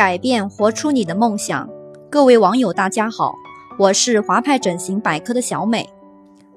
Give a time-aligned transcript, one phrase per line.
[0.00, 1.68] 改变，活出你的梦想。
[2.08, 3.34] 各位网友，大家好，
[3.78, 5.90] 我是华派整形百科的小美。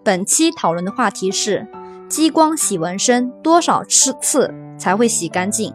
[0.02, 1.68] 本期讨论的话题是：
[2.08, 5.74] 激光洗纹身多少次次才会洗干净？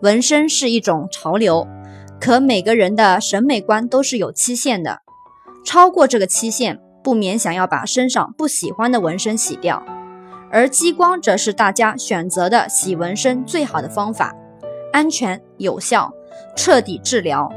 [0.00, 1.68] 纹身是一种潮流，
[2.18, 5.00] 可每个人的审美观都是有期限的，
[5.66, 9.82] 超过这个期限，不免想要把身上不喜欢的纹身洗掉。
[10.50, 14.34] 而激光则是大家选择的洗纹身最好的方法，
[14.90, 16.10] 安全有效。
[16.56, 17.50] 彻底治疗，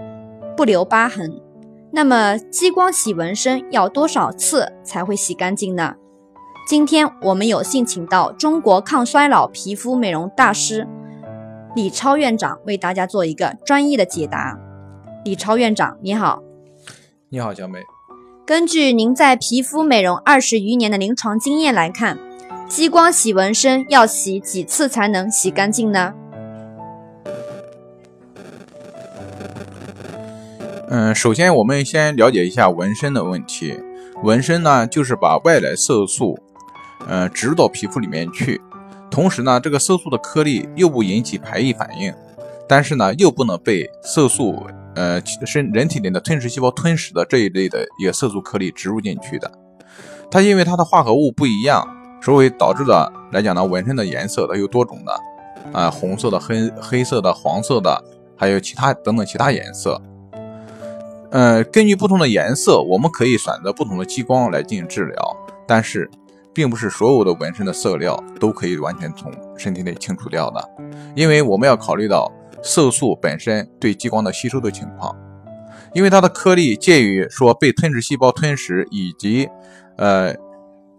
[0.56, 1.42] 不留疤痕。
[1.92, 5.96] 那么，激光洗纹身要多少次才会洗干净呢？
[6.68, 10.88] 今天我们有幸请到中国抗衰老皮肤美容大师
[11.76, 14.58] 李超院长为大家做一个专业的解答。
[15.24, 16.42] 李超院长，你好。
[17.30, 17.80] 你好，小美。
[18.46, 22.18] 根据您在皮肤美容二十余年的临床经验来看，
[22.68, 26.14] 激光洗纹身要洗几次才能洗干净呢？
[30.98, 33.78] 嗯，首先我们先了解一下纹身的问题。
[34.24, 36.40] 纹身呢，就是把外来色素，
[37.06, 38.62] 呃，植入到皮肤里面去，
[39.12, 42.14] 同时呢，这个色素的颗粒又不引起排异反应，
[42.66, 44.66] 但是呢，又不能被色素，
[44.96, 49.52] 呃，身人体内的吞噬细胞吞噬的这一类的一个色素颗粒植入进去的。
[50.32, 51.86] 它因为它的化合物不一样，
[52.22, 58.02] 所以导致的来讲呢，纹身的颜色它有多种的，啊，红色的、黑黑色的、黄色的，
[58.38, 60.02] 还有其他等等其他颜色。
[61.36, 66.10] 呃，根据不同的颜色，我们可以选择不同的激光来进行治疗，但是，
[66.54, 70.70] 并不是所有的纹身的色料都可以完全从身体内清除掉的，
[71.14, 72.32] 因为我们要考虑到
[72.64, 75.14] 色素本身对激光的吸收的情况，
[75.94, 79.50] 因为它的颗粒介于说被吞噬细胞吞噬以及，
[79.98, 80.34] 呃，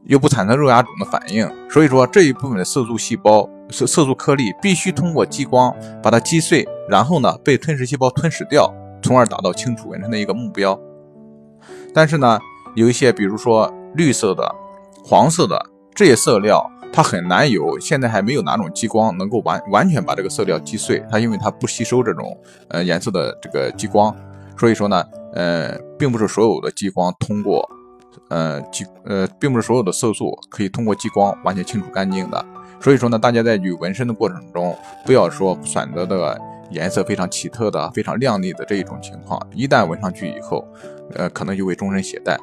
[0.04, 8.70] 又不产生肉芽肿的反应，所以说这一部分的色素细胞色色素颗粒必须通过激光把它击碎，然后呢被吞噬细胞吞噬掉。
[9.06, 10.76] 从而达到清除纹身的一个目标，
[11.94, 12.40] 但是呢，
[12.74, 14.52] 有一些比如说绿色的、
[15.04, 21.00] 黄色的这些色料，它很难有，现在还没有哪种激光能够完完全把这个色料击碎。
[21.08, 22.36] 它因为它不吸收这种
[22.66, 24.12] 呃颜色的这个激光，
[24.58, 27.64] 所以说呢，呃，并不是所有的激光通过
[28.28, 32.44] 呃激呃，并不是所有的色素可以通过激光完全清除干净的。
[32.80, 36.36] 所以说呢，大家在捋纹身的过程中，不要说选择的。
[36.70, 40.66] 颜色非常奇特的、非常亮丽的这一种情况，一旦纹上去以后，
[41.14, 42.38] 呃，可能就会终身携带。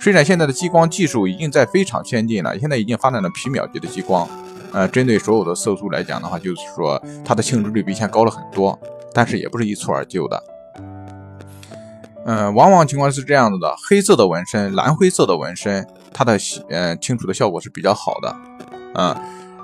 [0.00, 4.28] 虽然现在的激光技术已经在非常先进了，现在已经发展了皮秒级的激光，
[4.72, 8.78] 呃，针对所有的色素来讲的话，就是说它的清除率比以前高了很多，
[9.12, 10.42] 但是也不是一蹴而就的。
[12.26, 18.36] 嗯，往往情况是这样子的：黑色的纹身、蓝灰色的纹身，它的洗呃清除的效果是比较好的。
[18.94, 19.16] 嗯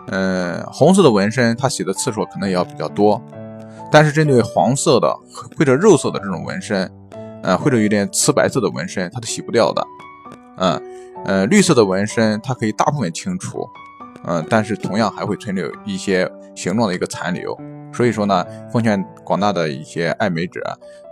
[0.08, 3.20] 嗯，红色的纹身，它洗的次数可能也要比较多。
[3.90, 5.14] 但是针对黄色的
[5.56, 6.90] 或者肉色的这种纹身，
[7.42, 9.84] 呃，或者有点瓷白色的纹身，它是洗不掉的。
[10.58, 10.82] 嗯，
[11.24, 13.66] 呃，绿色的纹身它可以大部分清除，
[14.24, 17.56] 嗯，但是同样还会存留一些形状的一个残留。
[17.92, 20.60] 所以说呢，奉劝广大的一些爱美者，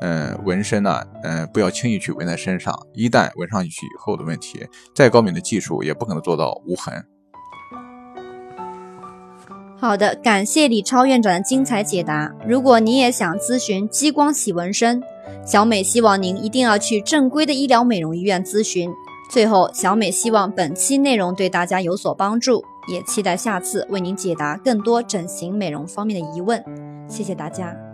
[0.03, 7.03] 嗯，纹身呢，嗯，不要轻易去纹在身上，一旦纹上去以后的问题，再高明的技术也不可能做到无痕。
[9.77, 12.33] 好的，感谢李超院长的精彩解答。
[12.47, 15.03] 如果你也想咨询激光洗纹身，
[15.45, 18.91] 小美希望您一定要去正规的医疗美容医院咨询。
[19.31, 26.63] 最后，小美希望本期内容对大家有所帮助，也期待下次为您解答更多整形美容方面的疑问。
[27.09, 27.94] 谢谢大家。